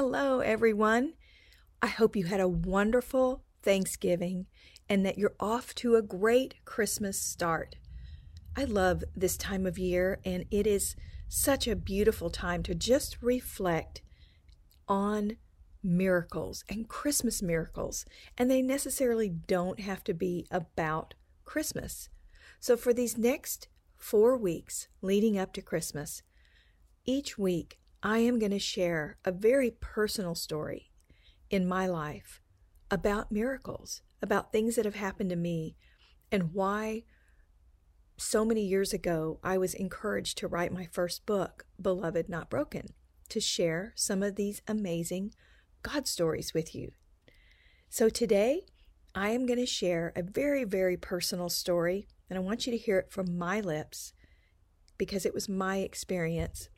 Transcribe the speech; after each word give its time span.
Hello, 0.00 0.38
everyone. 0.38 1.14
I 1.82 1.88
hope 1.88 2.14
you 2.14 2.26
had 2.26 2.38
a 2.38 2.46
wonderful 2.46 3.42
Thanksgiving 3.64 4.46
and 4.88 5.04
that 5.04 5.18
you're 5.18 5.34
off 5.40 5.74
to 5.74 5.96
a 5.96 6.02
great 6.02 6.54
Christmas 6.64 7.20
start. 7.20 7.74
I 8.56 8.62
love 8.62 9.02
this 9.16 9.36
time 9.36 9.66
of 9.66 9.76
year, 9.76 10.20
and 10.24 10.44
it 10.52 10.68
is 10.68 10.94
such 11.26 11.66
a 11.66 11.74
beautiful 11.74 12.30
time 12.30 12.62
to 12.62 12.76
just 12.76 13.20
reflect 13.20 14.02
on 14.86 15.32
miracles 15.82 16.62
and 16.68 16.88
Christmas 16.88 17.42
miracles. 17.42 18.04
And 18.38 18.48
they 18.48 18.62
necessarily 18.62 19.28
don't 19.28 19.80
have 19.80 20.04
to 20.04 20.14
be 20.14 20.46
about 20.48 21.14
Christmas. 21.44 22.08
So, 22.60 22.76
for 22.76 22.94
these 22.94 23.18
next 23.18 23.66
four 23.96 24.36
weeks 24.36 24.86
leading 25.02 25.36
up 25.36 25.52
to 25.54 25.60
Christmas, 25.60 26.22
each 27.04 27.36
week 27.36 27.80
I 28.02 28.18
am 28.18 28.38
going 28.38 28.52
to 28.52 28.60
share 28.60 29.18
a 29.24 29.32
very 29.32 29.72
personal 29.72 30.36
story 30.36 30.92
in 31.50 31.66
my 31.66 31.86
life 31.86 32.40
about 32.90 33.32
miracles, 33.32 34.02
about 34.22 34.52
things 34.52 34.76
that 34.76 34.84
have 34.84 34.94
happened 34.94 35.30
to 35.30 35.36
me, 35.36 35.76
and 36.30 36.54
why 36.54 37.02
so 38.16 38.44
many 38.44 38.62
years 38.62 38.92
ago 38.92 39.40
I 39.42 39.58
was 39.58 39.74
encouraged 39.74 40.38
to 40.38 40.48
write 40.48 40.72
my 40.72 40.86
first 40.86 41.26
book, 41.26 41.66
Beloved 41.80 42.28
Not 42.28 42.48
Broken, 42.48 42.88
to 43.30 43.40
share 43.40 43.92
some 43.96 44.22
of 44.22 44.36
these 44.36 44.62
amazing 44.68 45.32
God 45.82 46.06
stories 46.06 46.54
with 46.54 46.74
you. 46.74 46.92
So 47.88 48.08
today, 48.08 48.62
I 49.14 49.30
am 49.30 49.46
going 49.46 49.58
to 49.58 49.66
share 49.66 50.12
a 50.14 50.22
very, 50.22 50.62
very 50.62 50.96
personal 50.96 51.48
story, 51.48 52.06
and 52.30 52.38
I 52.38 52.42
want 52.42 52.66
you 52.66 52.70
to 52.72 52.78
hear 52.78 52.98
it 52.98 53.10
from 53.10 53.36
my 53.36 53.60
lips 53.60 54.12
because 54.98 55.26
it 55.26 55.34
was 55.34 55.48
my 55.48 55.78
experience 55.78 56.68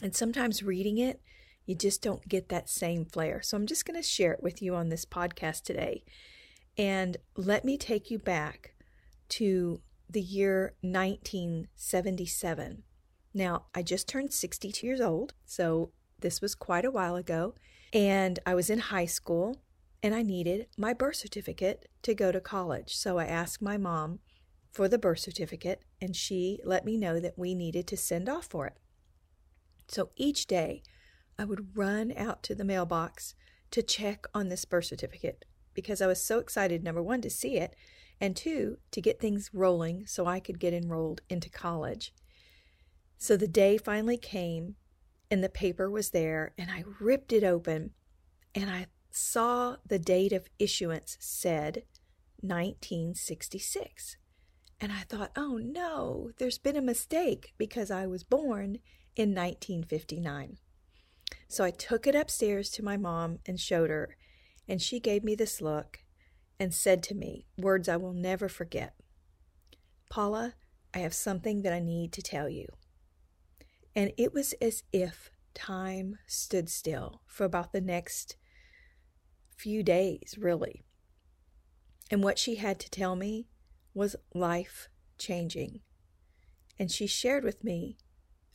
and 0.00 0.14
sometimes 0.14 0.62
reading 0.62 0.98
it, 0.98 1.20
you 1.66 1.74
just 1.74 2.02
don't 2.02 2.28
get 2.28 2.48
that 2.48 2.68
same 2.68 3.04
flair. 3.04 3.42
So 3.42 3.56
I'm 3.56 3.66
just 3.66 3.84
going 3.84 4.00
to 4.00 4.06
share 4.06 4.32
it 4.32 4.42
with 4.42 4.62
you 4.62 4.74
on 4.74 4.88
this 4.88 5.04
podcast 5.04 5.62
today. 5.62 6.04
And 6.76 7.16
let 7.36 7.64
me 7.64 7.76
take 7.76 8.10
you 8.10 8.18
back 8.18 8.74
to 9.30 9.80
the 10.08 10.20
year 10.20 10.74
1977. 10.82 12.82
Now, 13.34 13.66
I 13.74 13.82
just 13.82 14.08
turned 14.08 14.32
62 14.32 14.86
years 14.86 15.00
old, 15.00 15.34
so 15.44 15.90
this 16.20 16.40
was 16.40 16.54
quite 16.54 16.84
a 16.84 16.90
while 16.90 17.16
ago. 17.16 17.54
And 17.92 18.38
I 18.46 18.54
was 18.54 18.70
in 18.70 18.78
high 18.78 19.06
school 19.06 19.62
and 20.02 20.14
I 20.14 20.22
needed 20.22 20.66
my 20.76 20.92
birth 20.92 21.16
certificate 21.16 21.88
to 22.02 22.14
go 22.14 22.32
to 22.32 22.40
college. 22.40 22.96
So 22.96 23.18
I 23.18 23.26
asked 23.26 23.62
my 23.62 23.76
mom 23.76 24.18
for 24.72 24.88
the 24.88 24.98
birth 24.98 25.20
certificate, 25.20 25.82
and 26.00 26.16
she 26.16 26.58
let 26.64 26.84
me 26.84 26.96
know 26.96 27.20
that 27.20 27.38
we 27.38 27.54
needed 27.54 27.86
to 27.88 27.96
send 27.96 28.28
off 28.28 28.46
for 28.46 28.66
it. 28.66 28.74
So 29.92 30.08
each 30.16 30.46
day, 30.46 30.82
I 31.38 31.44
would 31.44 31.76
run 31.76 32.14
out 32.16 32.42
to 32.44 32.54
the 32.54 32.64
mailbox 32.64 33.34
to 33.72 33.82
check 33.82 34.26
on 34.32 34.48
this 34.48 34.64
birth 34.64 34.86
certificate 34.86 35.44
because 35.74 36.00
I 36.00 36.06
was 36.06 36.24
so 36.24 36.38
excited, 36.38 36.82
number 36.82 37.02
one, 37.02 37.20
to 37.20 37.30
see 37.30 37.58
it, 37.58 37.76
and 38.18 38.34
two, 38.34 38.78
to 38.90 39.02
get 39.02 39.20
things 39.20 39.50
rolling 39.52 40.06
so 40.06 40.24
I 40.24 40.40
could 40.40 40.58
get 40.58 40.72
enrolled 40.72 41.20
into 41.28 41.50
college. 41.50 42.14
So 43.18 43.36
the 43.36 43.46
day 43.46 43.76
finally 43.76 44.16
came, 44.16 44.76
and 45.30 45.44
the 45.44 45.50
paper 45.50 45.90
was 45.90 46.10
there, 46.10 46.54
and 46.56 46.70
I 46.70 46.84
ripped 46.98 47.32
it 47.32 47.44
open, 47.44 47.90
and 48.54 48.70
I 48.70 48.86
saw 49.10 49.76
the 49.86 49.98
date 49.98 50.32
of 50.32 50.48
issuance 50.58 51.18
said 51.20 51.84
1966. 52.40 54.16
And 54.80 54.90
I 54.90 55.00
thought, 55.02 55.32
oh 55.36 55.58
no, 55.62 56.30
there's 56.38 56.58
been 56.58 56.76
a 56.76 56.82
mistake 56.82 57.52
because 57.58 57.90
I 57.90 58.06
was 58.06 58.24
born 58.24 58.78
in 59.16 59.34
1959. 59.34 60.58
So 61.48 61.64
I 61.64 61.70
took 61.70 62.06
it 62.06 62.14
upstairs 62.14 62.70
to 62.70 62.84
my 62.84 62.96
mom 62.96 63.38
and 63.46 63.60
showed 63.60 63.90
her, 63.90 64.16
and 64.68 64.80
she 64.80 65.00
gave 65.00 65.24
me 65.24 65.34
this 65.34 65.60
look 65.60 66.00
and 66.58 66.72
said 66.72 67.02
to 67.04 67.14
me 67.14 67.46
words 67.58 67.88
I 67.88 67.96
will 67.96 68.12
never 68.12 68.48
forget 68.48 68.94
Paula, 70.12 70.52
I 70.92 70.98
have 70.98 71.14
something 71.14 71.62
that 71.62 71.72
I 71.72 71.80
need 71.80 72.12
to 72.12 72.20
tell 72.20 72.46
you. 72.46 72.66
And 73.96 74.12
it 74.18 74.34
was 74.34 74.52
as 74.60 74.82
if 74.92 75.30
time 75.54 76.18
stood 76.26 76.68
still 76.68 77.22
for 77.26 77.44
about 77.44 77.72
the 77.72 77.80
next 77.80 78.36
few 79.56 79.82
days, 79.82 80.36
really. 80.38 80.84
And 82.10 82.22
what 82.22 82.38
she 82.38 82.56
had 82.56 82.78
to 82.80 82.90
tell 82.90 83.16
me 83.16 83.48
was 83.94 84.16
life 84.34 84.90
changing. 85.16 85.80
And 86.78 86.90
she 86.90 87.06
shared 87.06 87.42
with 87.42 87.64
me 87.64 87.96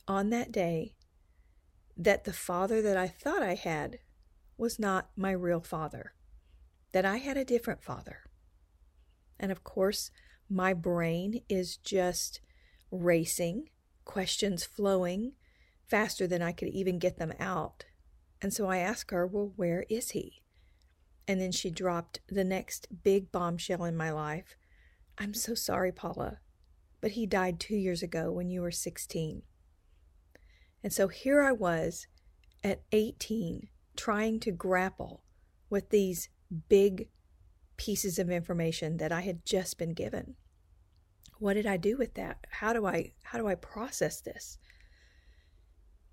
on 0.08 0.30
that 0.30 0.50
day 0.50 0.94
that 1.96 2.24
the 2.24 2.32
father 2.32 2.80
that 2.80 2.96
I 2.96 3.06
thought 3.06 3.42
I 3.42 3.54
had 3.54 3.98
was 4.56 4.78
not 4.78 5.10
my 5.16 5.30
real 5.30 5.60
father, 5.60 6.14
that 6.92 7.04
I 7.04 7.18
had 7.18 7.36
a 7.36 7.44
different 7.44 7.82
father. 7.82 8.22
And 9.38 9.52
of 9.52 9.62
course, 9.62 10.10
my 10.48 10.72
brain 10.72 11.42
is 11.48 11.76
just 11.76 12.40
racing, 12.90 13.68
questions 14.04 14.64
flowing 14.64 15.32
faster 15.86 16.26
than 16.26 16.42
I 16.42 16.52
could 16.52 16.68
even 16.68 16.98
get 16.98 17.18
them 17.18 17.32
out. 17.38 17.84
And 18.40 18.52
so 18.52 18.66
I 18.66 18.78
asked 18.78 19.10
her, 19.10 19.26
Well, 19.26 19.52
where 19.56 19.84
is 19.88 20.10
he? 20.10 20.42
And 21.26 21.40
then 21.40 21.52
she 21.52 21.70
dropped 21.70 22.20
the 22.28 22.44
next 22.44 22.88
big 23.02 23.30
bombshell 23.30 23.84
in 23.84 23.96
my 23.96 24.10
life. 24.10 24.56
I'm 25.18 25.34
so 25.34 25.54
sorry, 25.54 25.92
Paula, 25.92 26.38
but 27.00 27.12
he 27.12 27.26
died 27.26 27.60
two 27.60 27.76
years 27.76 28.02
ago 28.02 28.32
when 28.32 28.48
you 28.48 28.62
were 28.62 28.70
16. 28.70 29.42
And 30.82 30.92
so 30.92 31.08
here 31.08 31.42
I 31.42 31.52
was 31.52 32.06
at 32.62 32.82
18 32.92 33.68
trying 33.96 34.40
to 34.40 34.52
grapple 34.52 35.22
with 35.70 35.90
these 35.90 36.28
big 36.68 37.08
pieces 37.76 38.18
of 38.18 38.30
information 38.30 38.96
that 38.98 39.12
I 39.12 39.22
had 39.22 39.44
just 39.44 39.78
been 39.78 39.92
given. 39.92 40.34
What 41.38 41.54
did 41.54 41.66
I 41.66 41.76
do 41.76 41.96
with 41.96 42.14
that? 42.14 42.46
How 42.50 42.72
do 42.72 42.86
I 42.86 43.12
how 43.22 43.38
do 43.38 43.46
I 43.46 43.54
process 43.54 44.20
this? 44.20 44.58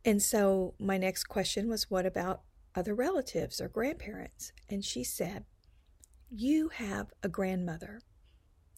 And 0.03 0.21
so 0.21 0.75
my 0.79 0.97
next 0.97 1.25
question 1.25 1.67
was 1.67 1.89
what 1.89 2.05
about 2.05 2.43
other 2.75 2.93
relatives 2.93 3.59
or 3.59 3.67
grandparents? 3.67 4.51
And 4.69 4.85
she 4.85 5.03
said, 5.03 5.45
"You 6.29 6.69
have 6.69 7.11
a 7.23 7.29
grandmother 7.29 8.01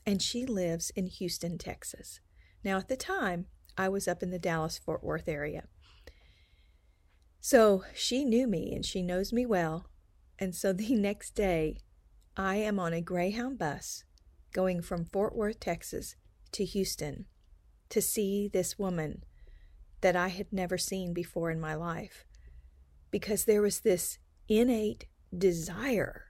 and 0.06 0.22
she 0.22 0.46
lives 0.46 0.90
in 0.92 1.08
Houston, 1.08 1.58
Texas." 1.58 2.22
Now 2.64 2.78
at 2.78 2.88
the 2.88 2.98
time, 2.98 3.48
I 3.78 3.90
was 3.90 4.08
up 4.08 4.24
in 4.24 4.32
the 4.32 4.40
Dallas 4.40 4.78
Fort 4.78 5.04
Worth 5.04 5.28
area. 5.28 5.68
So 7.50 7.86
she 7.94 8.26
knew 8.26 8.46
me 8.46 8.74
and 8.76 8.86
she 8.86 9.02
knows 9.02 9.32
me 9.32 9.46
well. 9.46 9.88
And 10.38 10.54
so 10.54 10.74
the 10.74 10.94
next 10.96 11.34
day, 11.34 11.78
I 12.36 12.58
am 12.58 12.78
on 12.78 12.92
a 12.92 13.00
Greyhound 13.00 13.58
bus 13.58 14.04
going 14.52 14.82
from 14.82 15.06
Fort 15.06 15.34
Worth, 15.34 15.62
Texas 15.62 16.18
to 16.52 16.66
Houston 16.66 17.24
to 17.88 18.02
see 18.02 18.50
this 18.50 18.78
woman 18.78 19.24
that 20.02 20.14
I 20.14 20.28
had 20.28 20.52
never 20.52 20.78
seen 20.78 21.14
before 21.14 21.50
in 21.50 21.58
my 21.58 21.74
life 21.74 22.26
because 23.12 23.46
there 23.46 23.62
was 23.62 23.80
this 23.80 24.18
innate 24.50 25.06
desire 25.34 26.26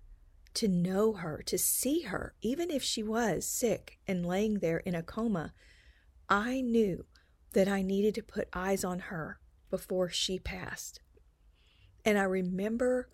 to 0.54 0.68
know 0.68 1.14
her, 1.14 1.42
to 1.48 1.58
see 1.58 2.02
her, 2.02 2.36
even 2.44 2.70
if 2.70 2.84
she 2.84 3.02
was 3.02 3.44
sick 3.44 3.98
and 4.08 4.24
laying 4.24 4.60
there 4.60 4.78
in 4.78 4.94
a 4.94 5.02
coma. 5.02 5.56
I 6.30 6.62
knew 6.62 7.06
that 7.54 7.68
I 7.68 7.82
needed 7.82 8.14
to 8.14 8.22
put 8.22 8.50
eyes 8.54 8.84
on 8.84 9.00
her 9.00 9.40
before 9.72 10.12
she 10.12 10.38
passed. 10.38 11.00
And 12.08 12.18
I 12.18 12.24
remember 12.24 13.10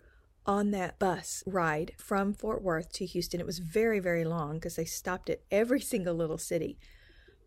on 0.46 0.70
that 0.70 1.00
bus 1.00 1.42
ride 1.46 1.94
from 1.98 2.32
Fort 2.32 2.62
Worth 2.62 2.92
to 2.92 3.04
Houston, 3.04 3.40
it 3.40 3.46
was 3.46 3.58
very, 3.58 3.98
very 3.98 4.24
long 4.24 4.54
because 4.54 4.76
they 4.76 4.84
stopped 4.84 5.28
at 5.28 5.42
every 5.50 5.80
single 5.92 6.14
little 6.14 6.38
city. 6.38 6.78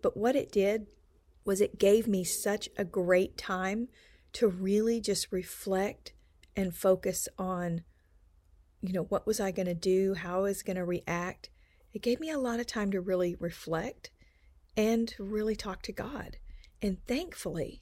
But 0.01 0.17
what 0.17 0.35
it 0.35 0.51
did 0.51 0.87
was 1.45 1.61
it 1.61 1.79
gave 1.79 2.05
me 2.05 2.25
such 2.25 2.67
a 2.77 2.83
great 2.83 3.37
time 3.37 3.87
to 4.33 4.49
really 4.49 4.99
just 4.99 5.31
reflect 5.31 6.11
and 6.53 6.75
focus 6.75 7.29
on, 7.39 7.85
you 8.81 8.91
know, 8.91 9.03
what 9.03 9.25
was 9.25 9.39
I 9.39 9.51
going 9.51 9.67
to 9.67 9.73
do? 9.73 10.15
How 10.15 10.39
I 10.39 10.41
was 10.41 10.63
going 10.63 10.75
to 10.75 10.83
react? 10.83 11.49
It 11.93 12.01
gave 12.01 12.19
me 12.19 12.29
a 12.29 12.37
lot 12.37 12.59
of 12.59 12.67
time 12.67 12.91
to 12.91 12.99
really 12.99 13.37
reflect 13.39 14.09
and 14.75 15.15
really 15.17 15.55
talk 15.55 15.81
to 15.83 15.93
God. 15.93 16.39
And 16.81 16.97
thankfully, 17.07 17.79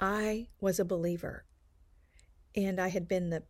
I 0.00 0.46
was 0.60 0.78
a 0.78 0.84
believer. 0.84 1.44
And 2.56 2.80
I 2.80 2.88
had 2.88 3.08
been 3.08 3.30
the 3.30 3.44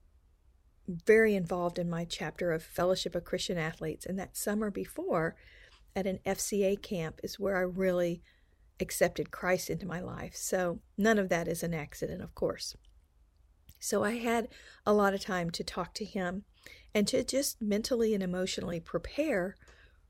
very 0.88 1.34
involved 1.34 1.78
in 1.78 1.90
my 1.90 2.04
chapter 2.04 2.52
of 2.52 2.62
Fellowship 2.62 3.14
of 3.14 3.24
Christian 3.24 3.58
Athletes. 3.58 4.06
And 4.06 4.18
that 4.18 4.36
summer 4.36 4.70
before, 4.70 5.36
at 5.94 6.06
an 6.06 6.20
FCA 6.24 6.80
camp, 6.80 7.20
is 7.22 7.38
where 7.38 7.56
I 7.56 7.60
really 7.60 8.22
accepted 8.80 9.30
Christ 9.30 9.70
into 9.70 9.86
my 9.86 10.00
life. 10.00 10.34
So 10.34 10.80
none 10.96 11.18
of 11.18 11.28
that 11.28 11.48
is 11.48 11.62
an 11.62 11.74
accident, 11.74 12.22
of 12.22 12.34
course. 12.34 12.76
So 13.80 14.02
I 14.02 14.16
had 14.16 14.48
a 14.86 14.92
lot 14.92 15.14
of 15.14 15.20
time 15.20 15.50
to 15.50 15.64
talk 15.64 15.94
to 15.94 16.04
him 16.04 16.44
and 16.94 17.06
to 17.08 17.22
just 17.22 17.60
mentally 17.60 18.14
and 18.14 18.22
emotionally 18.22 18.80
prepare 18.80 19.56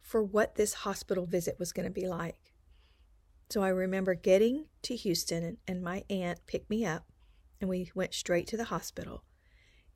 for 0.01 0.23
what 0.23 0.55
this 0.55 0.75
hospital 0.75 1.27
visit 1.27 1.59
was 1.59 1.73
going 1.73 1.85
to 1.85 1.93
be 1.93 2.07
like. 2.07 2.55
So 3.51 3.63
I 3.63 3.69
remember 3.69 4.15
getting 4.15 4.67
to 4.83 4.95
Houston, 4.95 5.43
and, 5.43 5.57
and 5.67 5.83
my 5.83 6.05
aunt 6.11 6.41
picked 6.47 6.71
me 6.71 6.85
up, 6.85 7.07
and 7.61 7.69
we 7.69 7.91
went 7.95 8.15
straight 8.15 8.47
to 8.49 8.57
the 8.57 8.65
hospital. 8.65 9.25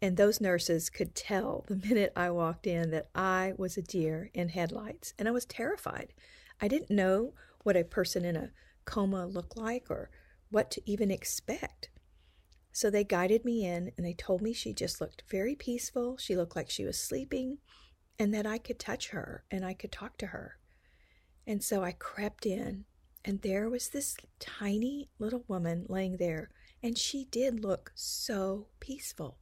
And 0.01 0.17
those 0.17 0.41
nurses 0.41 0.91
could 0.91 1.15
tell 1.15 1.65
the 1.69 1.77
minute 1.77 2.13
I 2.17 2.31
walked 2.31 2.67
in 2.67 2.91
that 2.91 3.09
I 3.15 3.53
was 3.57 3.77
a 3.77 3.83
deer 3.83 4.31
in 4.35 4.49
headlights, 4.49 5.15
and 5.19 5.29
I 5.29 5.33
was 5.33 5.45
terrified. 5.45 6.13
I 6.61 6.69
didn't 6.69 6.91
know 6.91 7.35
what 7.63 7.77
a 7.77 7.85
person 7.85 8.25
in 8.25 8.37
a 8.37 8.51
coma 8.85 9.27
looked 9.27 9.57
like 9.57 9.91
or 9.91 10.11
what 10.51 10.71
to 10.73 10.83
even 10.91 11.11
expect. 11.11 11.91
So 12.73 12.91
they 12.91 13.05
guided 13.05 13.45
me 13.45 13.67
in 13.67 13.93
and 13.97 14.07
they 14.07 14.15
told 14.15 14.43
me 14.43 14.53
she 14.53 14.73
just 14.73 15.01
looked 15.01 15.25
very 15.31 15.55
peaceful. 15.55 16.17
She 16.17 16.37
looked 16.37 16.57
like 16.57 16.71
she 16.71 16.85
was 16.85 16.99
sleeping 16.99 17.59
and 18.19 18.33
that 18.35 18.47
I 18.47 18.59
could 18.59 18.79
touch 18.79 19.11
her 19.11 19.45
and 19.51 19.65
I 19.65 19.75
could 19.75 19.93
talk 19.93 20.17
to 20.19 20.29
her. 20.29 20.57
And 21.47 21.63
so 21.63 21.85
I 21.85 21.93
crept 21.93 22.47
in 22.47 22.87
and 23.25 23.43
there 23.43 23.69
was 23.69 23.89
this 23.89 24.17
tiny 24.41 25.11
little 25.19 25.45
woman 25.49 25.87
laying 25.89 26.17
there 26.17 26.51
and 26.83 26.99
she 26.99 27.25
did 27.27 27.63
look 27.63 27.93
so 27.95 28.67
peaceful 28.81 29.39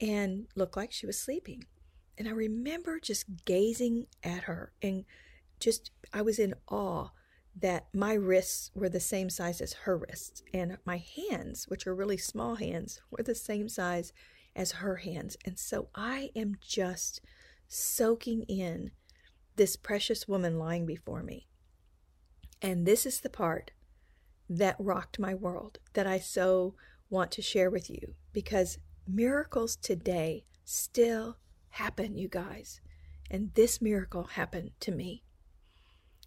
and 0.00 0.46
looked 0.54 0.76
like 0.76 0.92
she 0.92 1.06
was 1.06 1.18
sleeping. 1.18 1.64
And 2.16 2.28
I 2.28 2.32
remember 2.32 3.00
just 3.00 3.44
gazing 3.44 4.06
at 4.22 4.44
her 4.44 4.72
and 4.82 5.04
just, 5.60 5.90
I 6.12 6.22
was 6.22 6.38
in 6.38 6.54
awe 6.68 7.08
that 7.60 7.88
my 7.92 8.12
wrists 8.12 8.70
were 8.74 8.88
the 8.88 9.00
same 9.00 9.30
size 9.30 9.60
as 9.60 9.72
her 9.72 9.96
wrists, 9.96 10.42
and 10.54 10.78
my 10.84 11.02
hands, 11.16 11.66
which 11.66 11.86
are 11.86 11.94
really 11.94 12.16
small 12.16 12.54
hands, 12.54 13.00
were 13.10 13.24
the 13.24 13.34
same 13.34 13.68
size 13.68 14.12
as 14.54 14.72
her 14.72 14.96
hands. 14.96 15.36
And 15.44 15.58
so 15.58 15.88
I 15.94 16.30
am 16.36 16.56
just 16.60 17.20
soaking 17.66 18.42
in 18.42 18.92
this 19.56 19.76
precious 19.76 20.28
woman 20.28 20.58
lying 20.58 20.86
before 20.86 21.22
me. 21.22 21.48
And 22.62 22.86
this 22.86 23.04
is 23.06 23.20
the 23.20 23.30
part 23.30 23.72
that 24.48 24.76
rocked 24.78 25.18
my 25.18 25.34
world 25.34 25.78
that 25.92 26.06
I 26.06 26.18
so 26.18 26.74
want 27.10 27.30
to 27.32 27.42
share 27.42 27.70
with 27.70 27.90
you 27.90 28.14
because 28.32 28.78
miracles 29.06 29.76
today 29.76 30.44
still 30.64 31.36
happen, 31.70 32.16
you 32.16 32.28
guys. 32.28 32.80
And 33.30 33.52
this 33.54 33.82
miracle 33.82 34.24
happened 34.24 34.70
to 34.80 34.92
me. 34.92 35.24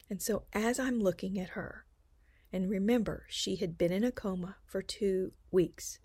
And 0.09 0.21
so 0.21 0.43
as 0.53 0.79
I'm 0.79 0.99
looking 0.99 1.39
at 1.39 1.49
her, 1.49 1.85
and 2.53 2.69
remember, 2.69 3.25
she 3.29 3.55
had 3.55 3.77
been 3.77 3.91
in 3.91 4.03
a 4.03 4.11
coma 4.11 4.57
for 4.65 4.81
two 4.81 5.31
weeks, 5.51 5.99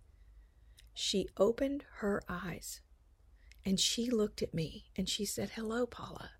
she 0.95 1.29
opened 1.37 1.85
her 1.97 2.23
eyes 2.29 2.81
and 3.65 3.81
she 3.81 4.09
looked 4.09 4.43
at 4.43 4.55
me 4.55 4.87
and 4.97 5.09
she 5.09 5.25
said, 5.25 5.51
Hello, 5.55 5.87
Paula. 5.87 6.31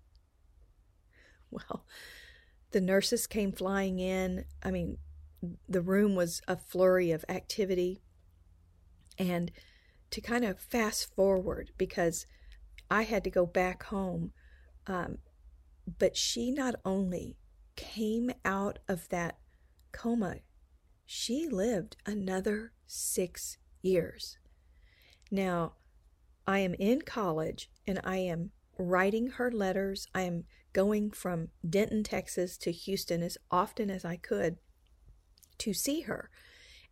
Well, 1.51 1.85
the 2.71 2.81
nurses 2.81 3.27
came 3.27 3.51
flying 3.51 3.99
in. 3.99 4.45
I 4.63 4.71
mean, 4.71 4.97
the 5.67 5.81
room 5.81 6.15
was 6.15 6.41
a 6.47 6.57
flurry 6.57 7.11
of 7.11 7.25
activity. 7.29 8.01
And 9.17 9.51
to 10.11 10.21
kind 10.21 10.45
of 10.45 10.59
fast 10.59 11.13
forward, 11.15 11.71
because 11.77 12.25
I 12.89 13.03
had 13.03 13.23
to 13.23 13.29
go 13.29 13.45
back 13.45 13.83
home, 13.83 14.31
um, 14.85 15.17
but 15.99 16.15
she 16.15 16.51
not 16.51 16.75
only 16.85 17.37
came 17.75 18.31
out 18.45 18.79
of 18.87 19.09
that 19.09 19.37
coma, 19.91 20.37
she 21.05 21.47
lived 21.47 21.97
another 22.05 22.73
six 22.85 23.57
years. 23.81 24.37
Now, 25.31 25.73
I 26.45 26.59
am 26.59 26.73
in 26.75 27.01
college 27.01 27.69
and 27.85 27.99
I 28.03 28.17
am 28.17 28.51
writing 28.77 29.27
her 29.31 29.51
letters. 29.51 30.07
I 30.13 30.21
am 30.21 30.45
going 30.73 31.11
from 31.11 31.49
Denton, 31.67 32.03
Texas 32.03 32.57
to 32.59 32.71
Houston 32.71 33.23
as 33.23 33.37
often 33.51 33.89
as 33.89 34.05
I 34.05 34.15
could 34.15 34.57
to 35.59 35.73
see 35.73 36.01
her. 36.01 36.29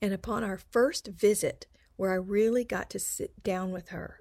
And 0.01 0.13
upon 0.13 0.43
our 0.43 0.57
first 0.57 1.07
visit, 1.07 1.67
where 1.95 2.11
I 2.11 2.15
really 2.15 2.63
got 2.63 2.89
to 2.91 2.99
sit 2.99 3.43
down 3.43 3.71
with 3.71 3.89
her, 3.89 4.19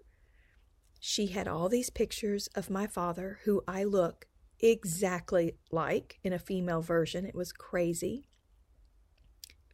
she 1.01 1.27
had 1.27 1.49
all 1.49 1.69
these 1.69 1.91
pictures 1.91 2.49
of 2.55 2.71
my 2.71 2.87
father, 2.87 3.41
who 3.45 3.63
I 3.69 3.85
look 3.85 4.27
exactly 4.61 5.57
like 5.71 6.19
in 6.23 6.33
a 6.33 6.39
female 6.39 6.81
version. 6.81 7.27
It 7.27 7.35
was 7.35 7.53
crazy. 7.53 8.29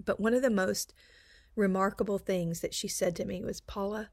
But 0.04 0.18
one 0.18 0.34
of 0.34 0.42
the 0.42 0.50
most 0.50 0.92
remarkable 1.54 2.18
things 2.18 2.60
that 2.60 2.74
she 2.74 2.88
said 2.88 3.14
to 3.16 3.24
me 3.24 3.44
was, 3.44 3.60
Paula, 3.60 4.10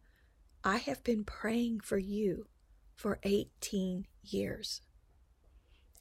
I 0.63 0.77
have 0.77 1.03
been 1.03 1.23
praying 1.23 1.79
for 1.79 1.97
you 1.97 2.47
for 2.93 3.19
18 3.23 4.05
years. 4.21 4.81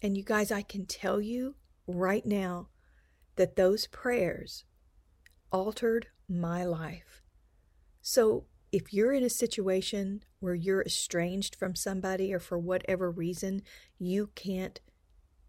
And 0.03 0.17
you 0.17 0.25
guys, 0.25 0.51
I 0.51 0.63
can 0.63 0.87
tell 0.87 1.21
you 1.21 1.55
right 1.87 2.27
now 2.27 2.69
that 3.37 3.57
those 3.57 3.87
prayers 3.87 4.65
altered 5.53 6.09
my 6.29 6.65
life. 6.65 7.23
So 8.03 8.45
if 8.73 8.93
you're 8.93 9.13
in 9.13 9.23
a 9.23 9.31
situation 9.31 10.23
where 10.41 10.55
you're 10.55 10.83
estranged 10.83 11.55
from 11.55 11.75
somebody 11.75 12.33
or 12.33 12.41
for 12.41 12.59
whatever 12.59 13.11
reason 13.11 13.63
you 13.99 14.31
can't 14.35 14.81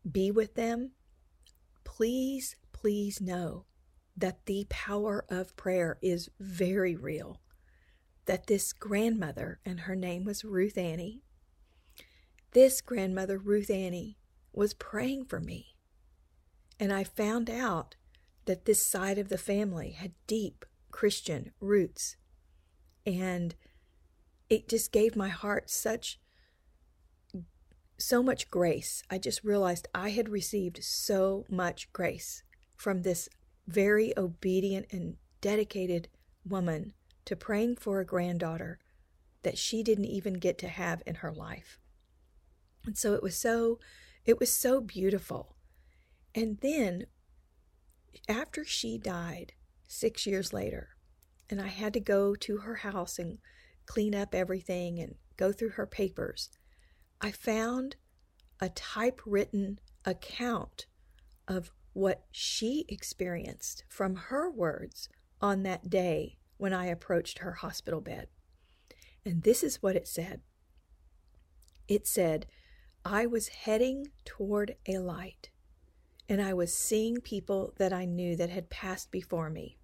be 0.09 0.31
with 0.31 0.55
them, 0.55 0.91
please, 1.83 2.55
please 2.73 3.19
know 3.19 3.65
that 4.15 4.45
the 4.45 4.65
power 4.69 5.25
of 5.29 5.55
prayer 5.55 5.97
is 6.01 6.29
very 6.39 6.95
real. 6.95 7.41
That 8.25 8.47
this 8.47 8.73
grandmother, 8.73 9.59
and 9.65 9.81
her 9.81 9.95
name 9.95 10.25
was 10.25 10.43
Ruth 10.43 10.77
Annie, 10.77 11.23
this 12.51 12.81
grandmother, 12.81 13.37
Ruth 13.37 13.69
Annie, 13.69 14.17
was 14.51 14.73
praying 14.73 15.25
for 15.25 15.39
me. 15.39 15.76
And 16.79 16.94
I 16.94 17.03
found 17.03 17.50
out 17.50 17.95
that 18.45 18.65
this 18.65 18.85
side 18.85 19.18
of 19.18 19.29
the 19.29 19.38
family 19.38 19.91
had 19.91 20.13
deep 20.25 20.65
Christian 20.91 21.51
roots. 21.59 22.15
And 23.06 23.56
it 24.49 24.68
just 24.68 24.92
gave 24.92 25.16
my 25.16 25.30
heart 25.30 25.69
such 25.69 26.19
so 27.97 28.21
much 28.21 28.49
grace. 28.49 29.01
I 29.09 29.18
just 29.18 29.44
realized 29.44 29.87
I 29.94 30.09
had 30.09 30.30
received 30.30 30.83
so 30.83 31.45
much 31.49 31.92
grace 31.94 32.44
from 32.75 33.01
this 33.01 33.28
very 33.68 34.13
obedient 34.18 34.87
and 34.92 35.18
dedicated 35.42 36.07
woman 36.47 36.94
to 37.25 37.35
praying 37.35 37.75
for 37.75 37.99
a 37.99 38.06
granddaughter 38.06 38.80
that 39.44 39.57
she 39.57 39.83
didn't 39.83 40.06
even 40.06 40.35
get 40.35 40.57
to 40.59 40.68
have 40.68 41.01
in 41.06 41.16
her 41.16 41.33
life. 41.33 41.80
And 42.85 42.97
so 42.97 43.13
it 43.13 43.23
was 43.23 43.35
so 43.35 43.80
it 44.25 44.40
was 44.40 44.54
so 44.54 44.81
beautiful. 44.81 45.56
And 46.37 46.59
then 46.61 47.07
after 48.29 48.63
she 48.63 48.99
died 48.99 49.53
6 49.87 50.27
years 50.27 50.53
later, 50.53 50.89
and 51.49 51.59
I 51.59 51.65
had 51.65 51.94
to 51.94 51.99
go 51.99 52.35
to 52.35 52.57
her 52.57 52.75
house 52.75 53.17
and 53.17 53.39
clean 53.87 54.13
up 54.13 54.35
everything 54.35 54.99
and 54.99 55.15
go 55.35 55.51
through 55.51 55.71
her 55.71 55.87
papers, 55.87 56.51
I 57.19 57.31
found 57.31 57.95
a 58.59 58.69
typewritten 58.69 59.79
account 60.06 60.85
of 61.47 61.71
what 61.94 62.25
she 62.29 62.85
experienced 62.87 63.83
from 63.89 64.15
her 64.15 64.51
words 64.51 65.09
on 65.41 65.63
that 65.63 65.89
day 65.89 66.37
when 66.57 66.71
I 66.71 66.85
approached 66.85 67.39
her 67.39 67.53
hospital 67.53 67.99
bed. 67.99 68.27
And 69.25 69.41
this 69.41 69.63
is 69.63 69.81
what 69.81 69.95
it 69.95 70.07
said 70.07 70.41
it 71.87 72.06
said, 72.06 72.45
I 73.03 73.25
was 73.25 73.47
heading 73.47 74.09
toward 74.23 74.75
a 74.87 74.99
light, 74.99 75.49
and 76.29 76.41
I 76.41 76.53
was 76.53 76.73
seeing 76.73 77.17
people 77.17 77.73
that 77.77 77.93
I 77.93 78.05
knew 78.05 78.35
that 78.35 78.49
had 78.49 78.69
passed 78.69 79.11
before 79.11 79.49
me. 79.49 79.77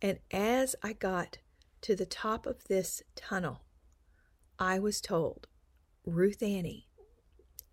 And 0.00 0.18
as 0.30 0.74
I 0.82 0.92
got 0.92 1.38
to 1.82 1.94
the 1.94 2.06
top 2.06 2.46
of 2.46 2.64
this 2.64 3.02
tunnel, 3.14 3.62
I 4.58 4.78
was 4.78 5.00
told, 5.00 5.46
Ruth 6.06 6.42
Annie, 6.42 6.88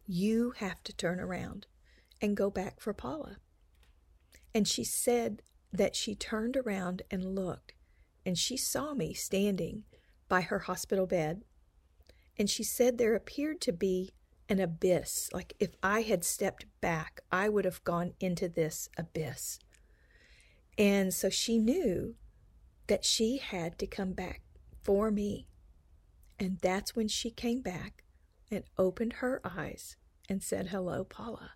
you 0.06 0.52
have 0.58 0.84
to 0.84 0.94
turn 0.94 1.20
around 1.20 1.68
and 2.22 2.36
go 2.36 2.50
back 2.50 2.80
for 2.80 2.94
Paula. 2.94 3.38
And 4.54 4.68
she 4.68 4.84
said 4.84 5.42
that 5.72 5.96
she 5.96 6.16
turned 6.16 6.58
around 6.58 7.04
and 7.10 7.36
looked, 7.36 7.74
and 8.26 8.38
she 8.38 8.58
saw 8.58 8.94
me 8.94 9.14
standing 9.14 9.84
by 10.28 10.42
her 10.42 10.60
hospital 10.60 11.08
bed. 11.08 11.44
And 12.38 12.50
she 12.50 12.64
said 12.64 12.98
there 12.98 13.16
appeared 13.16 13.62
to 13.62 13.72
be 13.72 14.12
an 14.52 14.60
abyss. 14.60 15.30
Like 15.32 15.56
if 15.62 15.72
I 15.82 16.02
had 16.02 16.26
stepped 16.26 16.66
back, 16.82 17.22
I 17.32 17.48
would 17.48 17.64
have 17.64 17.84
gone 17.86 18.14
into 18.20 18.50
this 18.50 18.90
abyss. 18.98 19.60
And 20.78 21.14
so 21.14 21.30
she 21.30 21.58
knew 21.58 22.16
that 22.88 23.06
she 23.06 23.38
had 23.38 23.80
to 23.80 23.88
come 23.88 24.12
back 24.12 24.42
for 24.84 25.10
me. 25.10 25.48
And 26.38 26.60
that's 26.62 26.96
when 26.98 27.08
she 27.08 27.32
came 27.32 27.62
back 27.62 28.04
and 28.52 28.66
opened 28.78 29.14
her 29.14 29.40
eyes 29.46 29.96
and 30.28 30.44
said, 30.44 30.68
Hello, 30.68 31.06
Paula. 31.06 31.52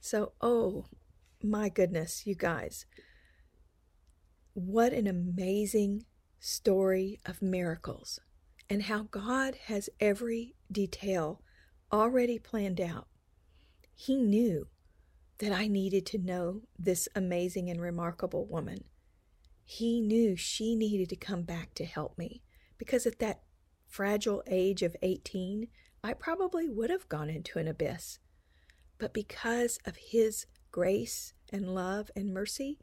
So, 0.00 0.34
oh 0.40 0.86
my 1.42 1.68
goodness, 1.68 2.24
you 2.24 2.36
guys, 2.36 2.86
what 4.54 4.92
an 4.92 5.08
amazing 5.08 6.04
story 6.38 7.18
of 7.26 7.42
miracles 7.42 8.20
and 8.70 8.84
how 8.84 9.08
God 9.10 9.56
has 9.66 9.88
every 9.98 10.54
detail 10.70 11.42
already 11.92 12.38
planned 12.38 12.80
out. 12.80 13.08
He 13.94 14.16
knew 14.16 14.68
that 15.38 15.52
I 15.52 15.68
needed 15.68 16.04
to 16.06 16.18
know 16.18 16.62
this 16.78 17.08
amazing 17.14 17.70
and 17.70 17.80
remarkable 17.80 18.46
woman. 18.46 18.84
He 19.64 20.00
knew 20.00 20.36
she 20.36 20.74
needed 20.74 21.08
to 21.10 21.16
come 21.16 21.42
back 21.42 21.74
to 21.74 21.84
help 21.84 22.16
me 22.18 22.42
because 22.78 23.06
at 23.06 23.18
that 23.18 23.42
fragile 23.86 24.42
age 24.46 24.82
of 24.82 24.96
18, 25.02 25.68
I 26.02 26.14
probably 26.14 26.68
would 26.68 26.90
have 26.90 27.08
gone 27.08 27.30
into 27.30 27.58
an 27.58 27.68
abyss. 27.68 28.18
But 28.98 29.12
because 29.12 29.78
of 29.84 29.96
His 29.96 30.46
grace 30.70 31.32
and 31.52 31.74
love 31.74 32.10
and 32.16 32.32
mercy, 32.32 32.78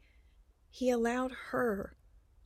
He 0.70 0.90
allowed 0.90 1.32
her 1.50 1.96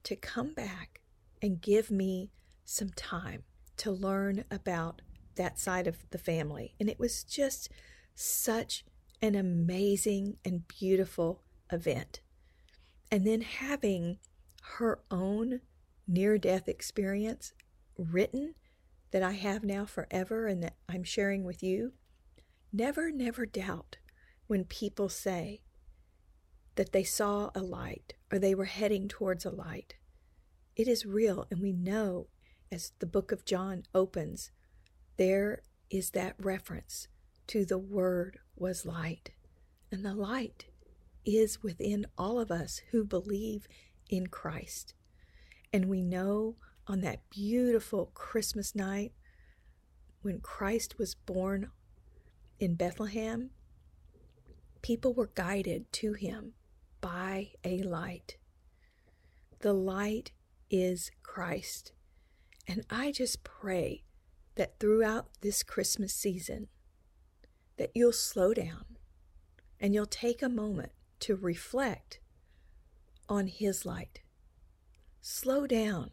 to 0.05 0.17
come 0.17 0.55
back 0.55 1.01
and 1.43 1.61
give 1.61 1.91
me 1.91 2.31
some 2.65 2.91
time 2.91 3.45
to 3.79 3.91
learn 3.91 4.45
about 4.51 5.03
that 5.37 5.59
side 5.59 5.87
of 5.87 6.09
the 6.11 6.19
family. 6.19 6.75
And 6.79 6.89
it 6.89 6.99
was 6.99 7.25
just 7.25 7.69
such 8.15 8.85
an 9.23 9.35
amazing 9.35 10.37
and 10.45 10.67
beautiful 10.67 11.43
event. 11.73 12.21
And 13.11 13.27
then 13.27 13.41
having 13.43 14.19
her 14.79 15.01
own 15.11 15.61
near 16.07 16.39
death 16.39 16.69
experience 16.69 17.53
written 17.97 18.55
that 19.11 19.23
I 19.23 19.33
have 19.33 19.65
now 19.65 19.85
forever 19.85 20.47
and 20.47 20.63
that 20.63 20.77
I'm 20.89 21.05
sharing 21.05 21.45
with 21.45 21.63
you, 21.63 21.93
never, 22.73 23.11
never 23.11 23.47
doubt 23.47 23.97
when 24.47 24.65
people 24.65 25.09
say 25.09 25.61
that 26.77 26.93
they 26.93 27.05
saw 27.05 27.51
a 27.55 27.61
light 27.61 28.15
or 28.33 28.39
they 28.39 28.55
were 28.55 28.67
heading 28.67 29.09
towards 29.09 29.45
a 29.45 29.51
light. 29.51 29.95
It 30.77 30.89
is 30.89 31.05
real, 31.05 31.47
and 31.51 31.61
we 31.61 31.73
know 31.73 32.29
as 32.73 32.93
the 33.01 33.07
book 33.07 33.33
of 33.33 33.45
John 33.45 33.83
opens, 33.95 34.51
there 35.21 35.61
is 35.91 36.13
that 36.13 36.35
reference 36.39 37.07
to 37.47 37.67
the 37.67 37.77
Word 37.77 38.39
was 38.57 38.87
light. 38.87 39.33
And 39.93 40.03
the 40.03 40.15
light 40.15 40.65
is 41.27 41.63
within 41.63 42.07
all 42.17 42.41
of 42.41 42.51
us 42.51 42.81
who 42.91 43.05
believe 43.05 43.69
in 44.09 44.29
Christ. 44.29 44.95
And 45.75 45.91
we 45.91 46.03
know 46.03 46.57
on 46.87 47.03
that 47.03 47.29
beautiful 47.29 48.13
Christmas 48.15 48.75
night 48.75 49.13
when 50.23 50.41
Christ 50.41 50.99
was 50.99 51.15
born 51.15 51.71
in 52.59 52.75
Bethlehem, 52.77 53.51
people 54.81 55.13
were 55.13 55.31
guided 55.35 55.93
to 55.93 56.15
him 56.15 56.55
by 57.03 57.51
a 57.63 57.83
light. 57.83 58.39
The 59.59 59.75
light 59.75 60.33
is 60.71 61.11
Christ. 61.23 61.93
And 62.67 62.87
I 62.89 63.13
just 63.13 63.45
pray 63.45 64.05
that 64.57 64.79
throughout 64.79 65.29
this 65.41 65.63
Christmas 65.63 66.15
season 66.15 66.69
that 67.77 67.91
you'll 67.95 68.13
slow 68.13 68.53
down 68.53 68.85
and 69.79 69.95
you'll 69.95 70.07
take 70.07 70.43
a 70.43 70.49
moment 70.49 70.93
to 71.21 71.37
reflect 71.37 72.21
on 73.29 73.47
his 73.47 73.87
light. 73.87 74.21
Slow 75.21 75.67
down 75.67 76.11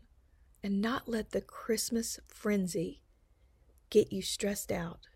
and 0.63 0.82
not 0.82 1.08
let 1.08 1.32
the 1.32 1.41
Christmas 1.41 2.20
frenzy 2.27 3.01
get 3.89 4.12
you 4.12 4.22
stressed 4.22 4.72
out 4.72 5.08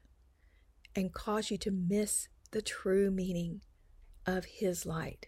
and 0.95 1.13
cause 1.13 1.51
you 1.51 1.57
to 1.57 1.71
miss 1.71 2.27
the 2.51 2.61
true 2.61 3.11
meaning 3.11 3.61
of 4.25 4.45
his 4.45 4.85
light. 4.85 5.27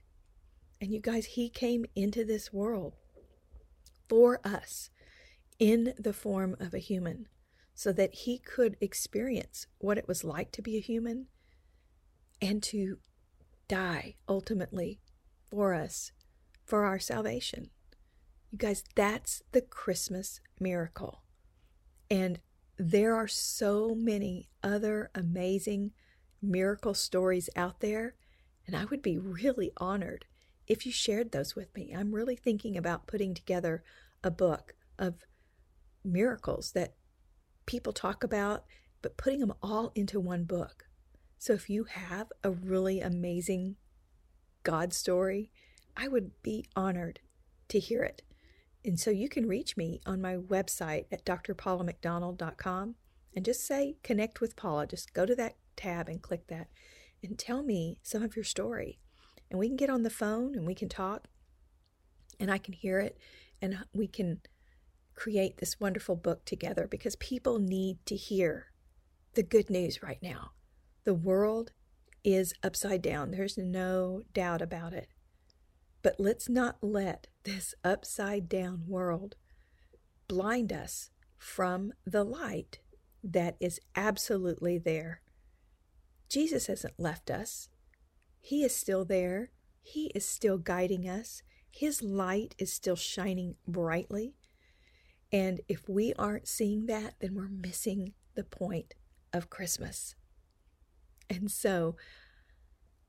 And 0.81 0.93
you 0.93 0.99
guys, 0.99 1.25
he 1.25 1.49
came 1.49 1.85
into 1.95 2.25
this 2.25 2.51
world 2.51 2.95
for 4.09 4.39
us 4.43 4.89
in 5.59 5.93
the 5.97 6.13
form 6.13 6.55
of 6.59 6.73
a 6.73 6.79
human 6.79 7.27
so 7.75 7.91
that 7.91 8.13
he 8.13 8.37
could 8.37 8.77
experience 8.79 9.67
what 9.79 9.97
it 9.97 10.07
was 10.07 10.23
like 10.23 10.51
to 10.51 10.61
be 10.61 10.77
a 10.77 10.81
human 10.81 11.27
and 12.41 12.61
to 12.61 12.97
die 13.67 14.15
ultimately 14.27 14.99
for 15.49 15.73
us 15.73 16.11
for 16.65 16.85
our 16.85 16.99
salvation. 16.99 17.69
You 18.51 18.57
guys, 18.57 18.83
that's 18.95 19.41
the 19.51 19.61
Christmas 19.61 20.39
miracle. 20.59 21.23
And 22.09 22.39
there 22.77 23.15
are 23.15 23.27
so 23.27 23.95
many 23.95 24.49
other 24.61 25.09
amazing 25.15 25.91
miracle 26.41 26.93
stories 26.93 27.49
out 27.55 27.79
there. 27.79 28.15
And 28.67 28.75
I 28.75 28.85
would 28.85 29.01
be 29.01 29.17
really 29.17 29.71
honored 29.77 30.25
if 30.67 30.85
you 30.85 30.91
shared 30.91 31.31
those 31.31 31.55
with 31.55 31.75
me. 31.75 31.93
I'm 31.95 32.13
really 32.13 32.35
thinking 32.35 32.77
about 32.77 33.07
putting 33.07 33.33
together 33.33 33.83
a 34.23 34.31
book 34.31 34.75
of 34.97 35.25
miracles 36.03 36.71
that 36.73 36.93
people 37.65 37.93
talk 37.93 38.23
about, 38.23 38.65
but 39.01 39.17
putting 39.17 39.39
them 39.39 39.53
all 39.61 39.91
into 39.95 40.19
one 40.19 40.43
book. 40.45 40.85
So 41.37 41.53
if 41.53 41.69
you 41.69 41.85
have 41.85 42.31
a 42.43 42.51
really 42.51 43.01
amazing 43.01 43.75
God 44.63 44.93
story, 44.93 45.51
I 45.95 46.07
would 46.07 46.31
be 46.41 46.65
honored 46.75 47.19
to 47.69 47.79
hear 47.79 48.03
it. 48.03 48.21
And 48.85 48.99
so 48.99 49.11
you 49.11 49.29
can 49.29 49.47
reach 49.47 49.77
me 49.77 50.01
on 50.05 50.21
my 50.21 50.35
website 50.35 51.05
at 51.11 51.25
drpaulamcdonald.com 51.25 52.95
and 53.35 53.45
just 53.45 53.65
say 53.65 53.97
connect 54.03 54.41
with 54.41 54.55
Paula. 54.55 54.87
Just 54.87 55.13
go 55.13 55.25
to 55.25 55.35
that 55.35 55.55
tab 55.75 56.09
and 56.09 56.21
click 56.21 56.47
that 56.47 56.67
and 57.21 57.37
tell 57.37 57.63
me 57.63 57.97
some 58.03 58.23
of 58.23 58.35
your 58.35 58.45
story. 58.45 58.99
And 59.49 59.59
we 59.59 59.67
can 59.67 59.77
get 59.77 59.89
on 59.89 60.03
the 60.03 60.09
phone 60.09 60.55
and 60.55 60.65
we 60.65 60.75
can 60.75 60.89
talk 60.89 61.27
and 62.39 62.51
I 62.51 62.57
can 62.57 62.73
hear 62.73 62.99
it 62.99 63.17
and 63.61 63.77
we 63.93 64.07
can 64.07 64.41
create 65.15 65.57
this 65.57 65.79
wonderful 65.79 66.15
book 66.15 66.45
together 66.45 66.87
because 66.89 67.15
people 67.17 67.59
need 67.59 67.97
to 68.05 68.15
hear 68.15 68.71
the 69.33 69.43
good 69.43 69.69
news 69.69 70.03
right 70.03 70.21
now. 70.21 70.51
The 71.03 71.13
world 71.13 71.71
is 72.23 72.53
upside 72.63 73.01
down. 73.01 73.31
There's 73.31 73.57
no 73.57 74.23
doubt 74.33 74.61
about 74.61 74.93
it. 74.93 75.07
But 76.01 76.15
let's 76.19 76.49
not 76.49 76.77
let 76.81 77.27
this 77.43 77.73
upside 77.83 78.49
down 78.49 78.83
world 78.87 79.35
blind 80.27 80.71
us 80.71 81.09
from 81.37 81.93
the 82.05 82.23
light 82.23 82.79
that 83.23 83.55
is 83.59 83.79
absolutely 83.95 84.77
there. 84.77 85.21
Jesus 86.29 86.67
hasn't 86.67 86.99
left 86.99 87.29
us, 87.29 87.69
He 88.39 88.63
is 88.63 88.75
still 88.75 89.05
there. 89.05 89.51
He 89.81 90.07
is 90.15 90.25
still 90.25 90.57
guiding 90.57 91.07
us. 91.07 91.43
His 91.69 92.01
light 92.01 92.55
is 92.57 92.71
still 92.71 92.95
shining 92.95 93.55
brightly. 93.67 94.35
And 95.33 95.61
if 95.67 95.89
we 95.89 96.13
aren't 96.13 96.47
seeing 96.47 96.85
that, 96.85 97.15
then 97.19 97.33
we're 97.33 97.49
missing 97.49 98.13
the 98.35 98.43
point 98.43 98.93
of 99.33 99.49
Christmas. 99.49 100.13
And 101.27 101.49
so 101.49 101.95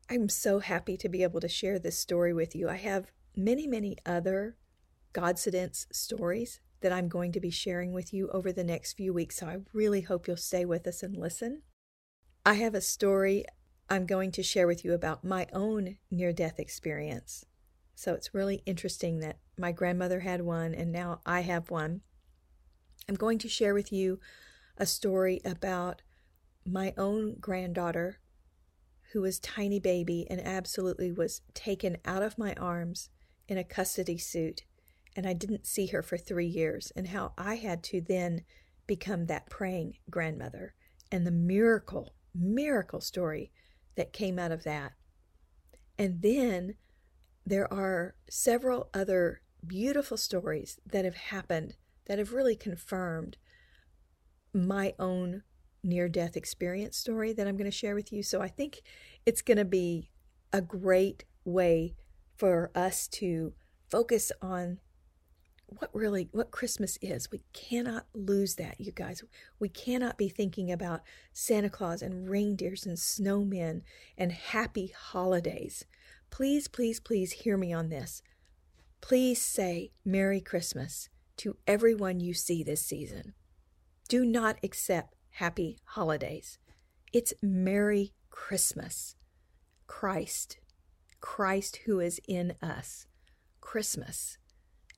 I'm 0.08 0.30
so 0.30 0.60
happy 0.60 0.96
to 0.96 1.08
be 1.10 1.22
able 1.22 1.40
to 1.40 1.48
share 1.48 1.78
this 1.78 1.98
story 1.98 2.32
with 2.32 2.56
you. 2.56 2.68
I 2.68 2.76
have 2.76 3.12
many, 3.36 3.66
many 3.66 3.98
other 4.06 4.56
Godsidence 5.12 5.86
stories 5.92 6.60
that 6.80 6.92
I'm 6.92 7.08
going 7.08 7.32
to 7.32 7.40
be 7.40 7.50
sharing 7.50 7.92
with 7.92 8.14
you 8.14 8.28
over 8.30 8.52
the 8.52 8.64
next 8.64 8.94
few 8.94 9.12
weeks. 9.12 9.36
So 9.36 9.46
I 9.46 9.58
really 9.74 10.00
hope 10.00 10.26
you'll 10.26 10.36
stay 10.38 10.64
with 10.64 10.86
us 10.86 11.02
and 11.02 11.16
listen. 11.16 11.62
I 12.44 12.54
have 12.54 12.74
a 12.74 12.80
story 12.80 13.44
I'm 13.90 14.06
going 14.06 14.32
to 14.32 14.42
share 14.42 14.66
with 14.66 14.84
you 14.84 14.94
about 14.94 15.24
my 15.24 15.46
own 15.52 15.98
near 16.10 16.32
death 16.32 16.58
experience. 16.58 17.44
So 17.94 18.14
it's 18.14 18.34
really 18.34 18.62
interesting 18.66 19.20
that 19.20 19.38
my 19.58 19.72
grandmother 19.72 20.20
had 20.20 20.40
one 20.40 20.74
and 20.74 20.90
now 20.90 21.20
I 21.26 21.40
have 21.40 21.70
one. 21.70 22.00
I'm 23.08 23.14
going 23.14 23.38
to 23.38 23.48
share 23.48 23.74
with 23.74 23.92
you 23.92 24.20
a 24.76 24.86
story 24.86 25.40
about 25.44 26.02
my 26.66 26.94
own 26.96 27.36
granddaughter 27.40 28.18
who 29.12 29.20
was 29.20 29.38
tiny 29.38 29.78
baby 29.78 30.26
and 30.28 30.40
absolutely 30.40 31.12
was 31.12 31.42
taken 31.52 31.98
out 32.04 32.22
of 32.22 32.38
my 32.38 32.54
arms 32.54 33.10
in 33.46 33.58
a 33.58 33.64
custody 33.64 34.18
suit 34.18 34.62
and 35.14 35.26
I 35.26 35.32
didn't 35.32 35.66
see 35.66 35.86
her 35.88 36.02
for 36.02 36.16
3 36.16 36.46
years 36.46 36.92
and 36.96 37.08
how 37.08 37.32
I 37.38 37.56
had 37.56 37.82
to 37.84 38.00
then 38.00 38.42
become 38.86 39.26
that 39.26 39.48
praying 39.48 39.98
grandmother 40.10 40.74
and 41.12 41.26
the 41.26 41.30
miracle 41.30 42.14
miracle 42.34 43.00
story 43.00 43.52
that 43.94 44.12
came 44.12 44.38
out 44.38 44.50
of 44.50 44.64
that. 44.64 44.92
And 45.96 46.20
then 46.22 46.74
there 47.46 47.72
are 47.72 48.16
several 48.28 48.90
other 48.92 49.40
beautiful 49.64 50.16
stories 50.16 50.80
that 50.84 51.04
have 51.04 51.14
happened 51.14 51.76
that 52.06 52.18
have 52.18 52.32
really 52.32 52.56
confirmed 52.56 53.36
my 54.52 54.94
own 54.98 55.42
near 55.82 56.08
death 56.08 56.36
experience 56.36 56.96
story 56.96 57.32
that 57.32 57.46
I'm 57.46 57.56
going 57.56 57.70
to 57.70 57.76
share 57.76 57.94
with 57.94 58.12
you. 58.12 58.22
So 58.22 58.40
I 58.40 58.48
think 58.48 58.82
it's 59.26 59.42
going 59.42 59.58
to 59.58 59.64
be 59.64 60.10
a 60.52 60.62
great 60.62 61.24
way 61.44 61.94
for 62.36 62.70
us 62.74 63.06
to 63.08 63.52
focus 63.90 64.32
on 64.40 64.78
what 65.66 65.90
really 65.94 66.28
what 66.32 66.50
Christmas 66.50 66.98
is. 67.00 67.30
We 67.30 67.42
cannot 67.52 68.06
lose 68.14 68.56
that, 68.56 68.80
you 68.80 68.92
guys. 68.92 69.22
We 69.58 69.68
cannot 69.68 70.18
be 70.18 70.28
thinking 70.28 70.70
about 70.70 71.02
Santa 71.32 71.70
Claus 71.70 72.02
and 72.02 72.28
reindeers 72.28 72.86
and 72.86 72.96
snowmen 72.96 73.82
and 74.16 74.32
happy 74.32 74.92
holidays. 74.96 75.84
Please, 76.30 76.68
please, 76.68 77.00
please 77.00 77.32
hear 77.32 77.56
me 77.56 77.72
on 77.72 77.88
this. 77.88 78.22
Please 79.00 79.40
say 79.40 79.92
Merry 80.04 80.40
Christmas 80.40 81.08
to 81.38 81.56
everyone 81.66 82.20
you 82.20 82.34
see 82.34 82.62
this 82.62 82.82
season. 82.84 83.34
Do 84.08 84.24
not 84.24 84.58
accept 84.62 85.14
happy 85.30 85.78
holidays. 85.84 86.58
It's 87.12 87.32
Merry 87.42 88.12
Christmas. 88.30 89.16
Christ, 89.86 90.58
Christ 91.20 91.80
who 91.86 92.00
is 92.00 92.20
in 92.28 92.54
us. 92.62 93.06
Christmas. 93.60 94.38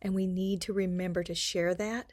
And 0.02 0.14
we 0.14 0.26
need 0.26 0.60
to 0.62 0.72
remember 0.72 1.22
to 1.22 1.34
share 1.34 1.74
that 1.74 2.12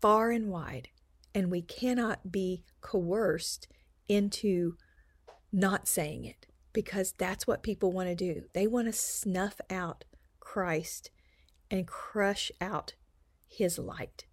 far 0.00 0.30
and 0.30 0.48
wide. 0.48 0.88
And 1.34 1.50
we 1.50 1.62
cannot 1.62 2.30
be 2.30 2.64
coerced 2.80 3.68
into 4.08 4.76
not 5.52 5.88
saying 5.88 6.24
it 6.24 6.46
because 6.72 7.12
that's 7.12 7.46
what 7.46 7.62
people 7.62 7.92
want 7.92 8.08
to 8.08 8.14
do. 8.14 8.44
They 8.54 8.66
want 8.66 8.86
to 8.86 8.92
snuff 8.92 9.60
out 9.70 10.04
Christ 10.40 11.10
and 11.70 11.86
crush 11.86 12.50
out 12.60 12.94
his 13.58 13.78
light. 13.78 14.24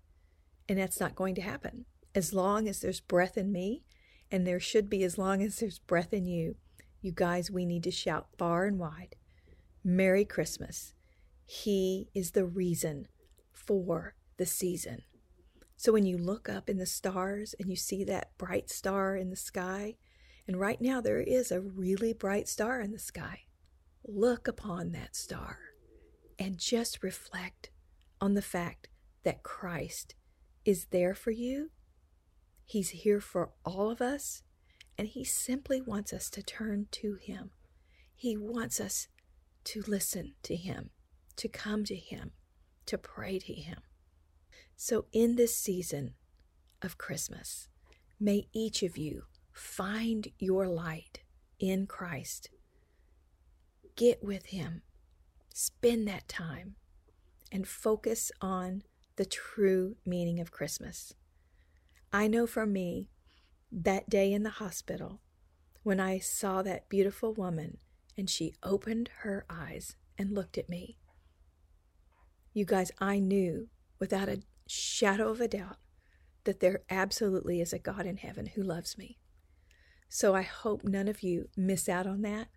And 0.69 0.79
that's 0.79 0.99
not 0.99 1.15
going 1.15 1.35
to 1.35 1.41
happen. 1.41 1.85
As 2.13 2.33
long 2.33 2.67
as 2.67 2.79
there's 2.79 3.01
breath 3.01 3.37
in 3.37 3.51
me, 3.51 3.83
and 4.31 4.47
there 4.47 4.59
should 4.59 4.89
be 4.89 5.03
as 5.03 5.17
long 5.17 5.43
as 5.43 5.57
there's 5.57 5.79
breath 5.79 6.13
in 6.13 6.25
you, 6.25 6.55
you 7.01 7.11
guys, 7.11 7.51
we 7.51 7.65
need 7.65 7.83
to 7.83 7.91
shout 7.91 8.27
far 8.37 8.65
and 8.65 8.79
wide 8.79 9.15
Merry 9.83 10.25
Christmas. 10.25 10.93
He 11.45 12.09
is 12.15 12.31
the 12.31 12.45
reason 12.45 13.07
for 13.51 14.15
the 14.37 14.45
season. 14.45 15.03
So 15.77 15.91
when 15.91 16.05
you 16.05 16.17
look 16.17 16.49
up 16.49 16.69
in 16.69 16.77
the 16.77 16.85
stars 16.85 17.53
and 17.59 17.69
you 17.69 17.75
see 17.75 18.03
that 18.05 18.37
bright 18.37 18.69
star 18.69 19.15
in 19.15 19.29
the 19.29 19.35
sky, 19.35 19.95
and 20.47 20.59
right 20.59 20.81
now 20.81 21.01
there 21.01 21.19
is 21.19 21.51
a 21.51 21.61
really 21.61 22.13
bright 22.13 22.47
star 22.47 22.81
in 22.81 22.91
the 22.91 22.99
sky, 22.99 23.41
look 24.07 24.47
upon 24.47 24.91
that 24.91 25.15
star 25.15 25.59
and 26.39 26.57
just 26.57 27.03
reflect 27.03 27.69
on 28.21 28.33
the 28.33 28.41
fact 28.41 28.87
that 29.25 29.43
Christ 29.43 30.15
is 30.63 30.87
there 30.91 31.13
for 31.13 31.31
you. 31.31 31.71
He's 32.65 32.89
here 32.89 33.19
for 33.19 33.51
all 33.65 33.91
of 33.91 34.01
us, 34.01 34.41
and 34.97 35.09
He 35.09 35.25
simply 35.25 35.81
wants 35.81 36.13
us 36.13 36.29
to 36.31 36.41
turn 36.41 36.87
to 36.91 37.17
Him. 37.21 37.51
He 38.15 38.37
wants 38.37 38.79
us 38.79 39.09
to 39.65 39.83
listen 39.87 40.35
to 40.43 40.55
Him 40.55 40.91
to 41.37 41.47
come 41.47 41.83
to 41.85 41.95
Him, 41.95 42.31
to 42.85 42.97
pray 42.97 43.39
to 43.39 43.53
Him. 43.53 43.79
So, 44.75 45.05
in 45.11 45.35
this 45.35 45.55
season 45.55 46.13
of 46.81 46.97
Christmas, 46.97 47.69
may 48.19 48.47
each 48.53 48.83
of 48.83 48.97
you 48.97 49.23
find 49.51 50.27
your 50.37 50.67
light 50.67 51.21
in 51.59 51.87
Christ. 51.87 52.49
Get 53.95 54.23
with 54.23 54.47
Him, 54.47 54.81
spend 55.53 56.07
that 56.07 56.27
time, 56.27 56.75
and 57.51 57.67
focus 57.67 58.31
on 58.41 58.83
the 59.15 59.25
true 59.25 59.95
meaning 60.05 60.39
of 60.39 60.51
Christmas. 60.51 61.13
I 62.11 62.27
know 62.27 62.47
for 62.47 62.65
me, 62.65 63.09
that 63.71 64.09
day 64.09 64.31
in 64.31 64.43
the 64.43 64.49
hospital, 64.51 65.21
when 65.83 65.99
I 65.99 66.19
saw 66.19 66.61
that 66.61 66.89
beautiful 66.89 67.33
woman 67.33 67.77
and 68.17 68.29
she 68.29 68.55
opened 68.63 69.09
her 69.19 69.45
eyes 69.49 69.95
and 70.17 70.33
looked 70.33 70.57
at 70.57 70.69
me, 70.69 70.97
you 72.53 72.65
guys, 72.65 72.91
I 72.99 73.19
knew 73.19 73.67
without 73.99 74.29
a 74.29 74.41
shadow 74.67 75.29
of 75.29 75.41
a 75.41 75.47
doubt 75.47 75.77
that 76.45 76.59
there 76.59 76.83
absolutely 76.89 77.59
is 77.59 77.73
a 77.73 77.79
God 77.79 78.05
in 78.05 78.17
heaven 78.17 78.45
who 78.47 78.63
loves 78.63 78.97
me. 78.97 79.19
So 80.07 80.33
I 80.35 80.43
hope 80.43 80.83
none 80.83 81.07
of 81.07 81.21
you 81.21 81.49
miss 81.57 81.89
out 81.89 82.07
on 82.07 82.21
that. 82.21 82.47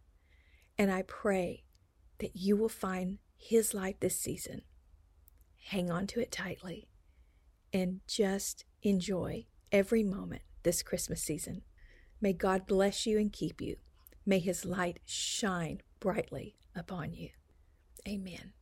And 0.77 0.93
I 0.93 1.03
pray 1.03 1.65
that 2.19 2.37
you 2.37 2.57
will 2.57 2.69
find 2.69 3.19
His 3.37 3.75
light 3.75 4.01
this 4.01 4.17
season. 4.17 4.63
Hang 5.69 5.91
on 5.91 6.07
to 6.07 6.21
it 6.21 6.33
tightly 6.33 6.89
and 7.75 8.01
just 8.09 8.65
enjoy 8.83 9.45
every 9.71 10.03
moment 10.03 10.41
this 10.63 10.83
Christmas 10.83 11.23
season. 11.23 11.61
May 12.23 12.33
God 12.33 12.67
bless 12.67 13.07
you 13.07 13.19
and 13.19 13.31
keep 13.31 13.61
you. 13.61 13.77
May 14.25 14.39
His 14.39 14.65
light 14.65 15.01
shine 15.05 15.83
brightly 16.01 16.57
upon 16.75 17.13
you. 17.13 17.29
Amen. 18.09 18.55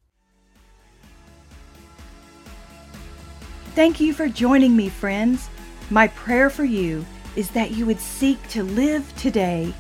Thank 3.76 4.00
you 4.00 4.12
for 4.12 4.28
joining 4.28 4.76
me, 4.76 4.88
friends. 4.88 5.48
My 5.90 6.08
prayer 6.08 6.50
for 6.50 6.64
you 6.64 7.06
is 7.36 7.50
that 7.50 7.70
you 7.70 7.86
would 7.86 8.00
seek 8.00 8.42
to 8.48 8.64
live 8.64 9.16
today 9.16 9.72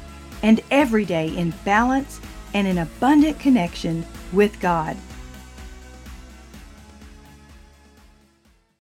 and 0.44 0.60
every 0.70 1.04
day 1.04 1.36
in 1.36 1.52
balance 1.64 2.20
and 2.54 2.68
in 2.68 2.78
abundant 2.78 3.40
connection 3.40 4.06
with 4.32 4.60
God. 4.60 4.96